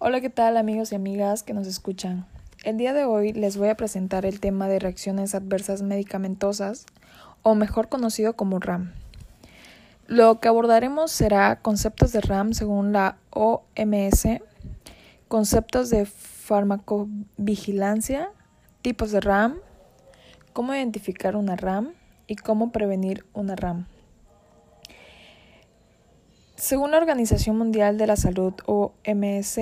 [0.00, 2.24] Hola, ¿qué tal amigos y amigas que nos escuchan?
[2.62, 6.86] El día de hoy les voy a presentar el tema de reacciones adversas medicamentosas,
[7.42, 8.92] o mejor conocido como RAM.
[10.06, 14.40] Lo que abordaremos será conceptos de RAM según la OMS,
[15.26, 18.30] conceptos de farmacovigilancia,
[18.82, 19.56] tipos de RAM,
[20.52, 21.94] cómo identificar una RAM
[22.28, 23.88] y cómo prevenir una RAM.
[26.54, 29.58] Según la Organización Mundial de la Salud OMS,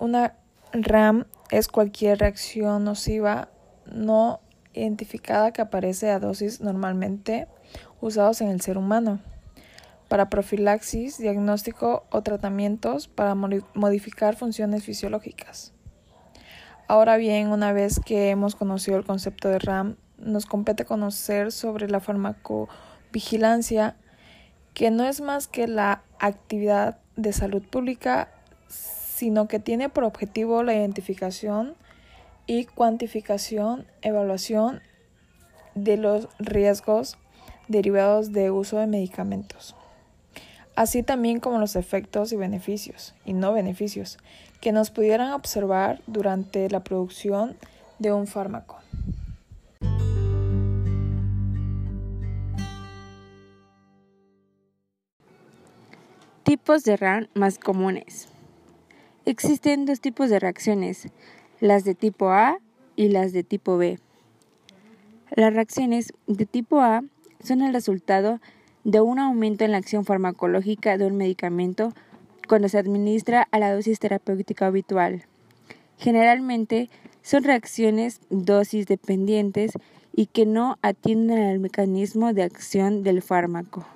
[0.00, 0.34] una
[0.72, 3.48] RAM es cualquier reacción nociva
[3.86, 4.40] no
[4.74, 7.46] identificada que aparece a dosis normalmente
[8.00, 9.20] usados en el ser humano
[10.08, 15.72] para profilaxis, diagnóstico o tratamientos para modificar funciones fisiológicas.
[16.88, 21.88] Ahora bien, una vez que hemos conocido el concepto de RAM, nos compete conocer sobre
[21.88, 23.94] la farmacovigilancia,
[24.74, 28.32] que no es más que la actividad de salud pública,
[29.20, 31.74] sino que tiene por objetivo la identificación
[32.46, 34.80] y cuantificación, evaluación
[35.74, 37.18] de los riesgos
[37.68, 39.76] derivados de uso de medicamentos,
[40.74, 44.16] así también como los efectos y beneficios, y no beneficios,
[44.62, 47.58] que nos pudieran observar durante la producción
[47.98, 48.78] de un fármaco.
[56.42, 58.30] Tipos de RAM más comunes.
[59.30, 61.06] Existen dos tipos de reacciones,
[61.60, 62.58] las de tipo A
[62.96, 64.00] y las de tipo B.
[65.36, 67.04] Las reacciones de tipo A
[67.40, 68.40] son el resultado
[68.82, 71.92] de un aumento en la acción farmacológica de un medicamento
[72.48, 75.22] cuando se administra a la dosis terapéutica habitual.
[75.96, 76.90] Generalmente
[77.22, 79.70] son reacciones dosis dependientes
[80.12, 83.86] y que no atienden al mecanismo de acción del fármaco.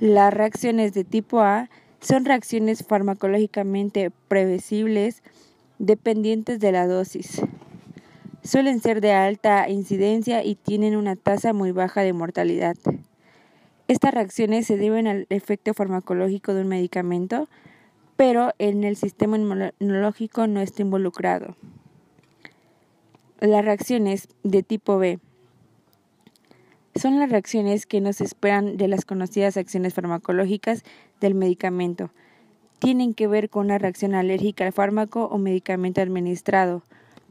[0.00, 1.68] Las reacciones de tipo A
[2.02, 5.22] son reacciones farmacológicamente previsibles
[5.78, 7.40] dependientes de la dosis.
[8.42, 12.76] Suelen ser de alta incidencia y tienen una tasa muy baja de mortalidad.
[13.86, 17.48] Estas reacciones se deben al efecto farmacológico de un medicamento,
[18.16, 21.56] pero en el sistema inmunológico no está involucrado.
[23.38, 25.20] Las reacciones de tipo B
[26.94, 30.84] son las reacciones que nos esperan de las conocidas acciones farmacológicas
[31.20, 32.10] del medicamento.
[32.78, 36.82] Tienen que ver con una reacción alérgica al fármaco o medicamento administrado,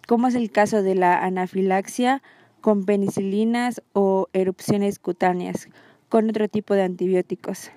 [0.08, 2.22] como es el caso de la anafilaxia
[2.62, 5.68] con penicilinas o erupciones cutáneas
[6.10, 7.72] con otro tipo de antibióticos.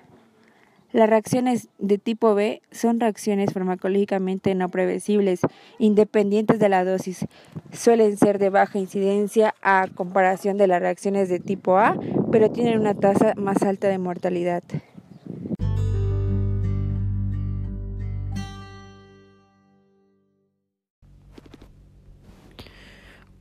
[0.95, 5.41] Las reacciones de tipo B son reacciones farmacológicamente no previsibles,
[5.77, 7.25] independientes de la dosis.
[7.73, 11.99] Suelen ser de baja incidencia a comparación de las reacciones de tipo A,
[12.31, 14.63] pero tienen una tasa más alta de mortalidad.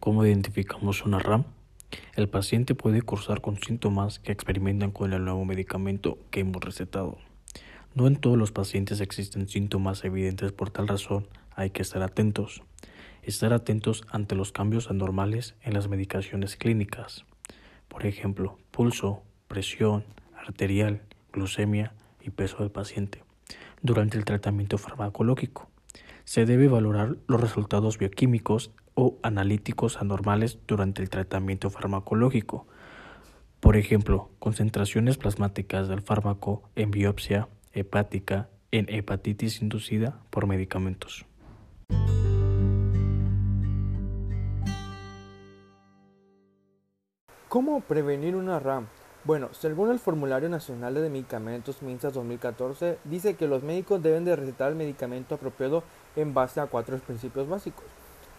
[0.00, 1.44] ¿Cómo identificamos una RAM?
[2.16, 7.16] El paciente puede cursar con síntomas que experimentan con el nuevo medicamento que hemos recetado.
[7.94, 12.64] No en todos los pacientes existen síntomas evidentes, por tal razón hay que estar atentos.
[13.22, 17.24] Estar atentos ante los cambios anormales en las medicaciones clínicas.
[17.86, 20.04] Por ejemplo, pulso, presión
[20.36, 21.02] arterial,
[21.32, 23.22] glucemia y peso del paciente.
[23.80, 25.70] Durante el tratamiento farmacológico,
[26.24, 32.66] se debe valorar los resultados bioquímicos o analíticos anormales durante el tratamiento farmacológico.
[33.60, 41.26] Por ejemplo, concentraciones plasmáticas del fármaco en biopsia hepática en hepatitis inducida por medicamentos.
[47.48, 48.88] ¿Cómo prevenir una RAM?
[49.22, 54.36] Bueno, según el Formulario Nacional de Medicamentos MINSA 2014, dice que los médicos deben de
[54.36, 55.84] recetar el medicamento apropiado
[56.16, 57.84] en base a cuatro principios básicos.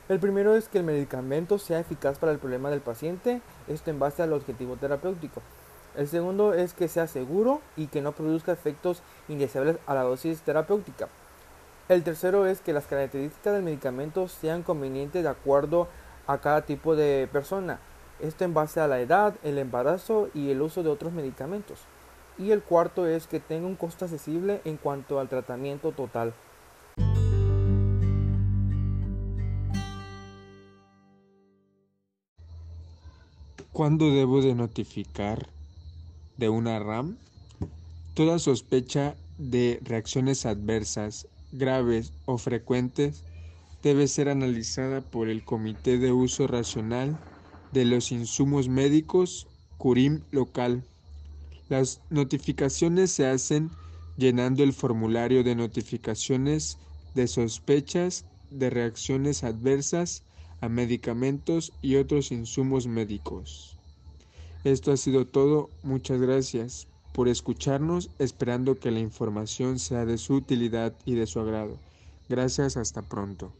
[0.09, 3.97] El primero es que el medicamento sea eficaz para el problema del paciente, esto en
[3.97, 5.41] base al objetivo terapéutico.
[5.97, 10.41] El segundo es que sea seguro y que no produzca efectos indeseables a la dosis
[10.41, 11.07] terapéutica.
[11.87, 15.87] El tercero es que las características del medicamento sean convenientes de acuerdo
[16.27, 17.79] a cada tipo de persona.
[18.19, 21.79] Esto en base a la edad, el embarazo y el uso de otros medicamentos.
[22.37, 26.33] Y el cuarto es que tenga un costo accesible en cuanto al tratamiento total.
[33.71, 35.54] ¿Cuándo debo de notificar
[36.37, 37.17] de una RAM,
[38.13, 43.23] toda sospecha de reacciones adversas graves o frecuentes
[43.83, 47.17] debe ser analizada por el Comité de Uso Racional
[47.71, 49.47] de los Insumos Médicos
[49.77, 50.83] CURIM local.
[51.69, 53.69] Las notificaciones se hacen
[54.17, 56.77] llenando el formulario de notificaciones
[57.13, 60.23] de sospechas de reacciones adversas
[60.61, 63.74] a medicamentos y otros insumos médicos.
[64.65, 65.69] Esto ha sido todo.
[65.83, 71.39] Muchas gracias por escucharnos, esperando que la información sea de su utilidad y de su
[71.39, 71.77] agrado.
[72.27, 73.53] Gracias, hasta pronto.